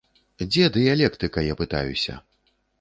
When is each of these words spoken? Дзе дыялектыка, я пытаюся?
Дзе 0.45 0.63
дыялектыка, 0.77 1.45
я 1.53 1.61
пытаюся? 1.63 2.21